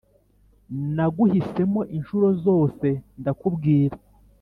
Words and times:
naguhisemo 0.95 1.81
inshuro 1.97 2.27
zose 2.45 2.87
ndakubwira 3.19 3.95